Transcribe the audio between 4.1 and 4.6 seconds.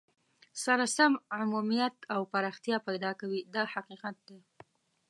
دی.